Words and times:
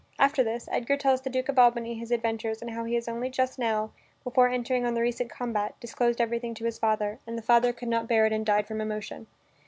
After 0.17 0.43
this 0.43 0.67
Edgar 0.71 0.97
tells 0.97 1.21
the 1.21 1.29
Duke 1.29 1.47
of 1.47 1.59
Albany 1.59 1.93
his 1.93 2.09
adventures 2.09 2.59
and 2.59 2.71
how 2.71 2.85
he 2.85 2.95
has 2.95 3.07
only 3.07 3.29
just 3.29 3.59
now, 3.59 3.91
before 4.23 4.47
entering 4.49 4.83
on 4.83 4.95
the 4.95 5.01
recent 5.01 5.29
combat, 5.29 5.75
disclosed 5.79 6.19
everything 6.19 6.55
to 6.55 6.65
his 6.65 6.79
father, 6.79 7.19
and 7.27 7.37
the 7.37 7.43
father 7.43 7.71
could 7.71 7.87
not 7.87 8.07
bear 8.07 8.25
it 8.25 8.33
and 8.33 8.43
died 8.43 8.65
from 8.67 8.81
emotion. 8.81 9.27